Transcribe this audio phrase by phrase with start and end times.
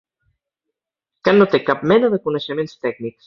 [1.27, 3.19] Que no té cap mena de coneixements tècnics.